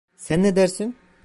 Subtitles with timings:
[0.17, 0.95] Sen ne dersin?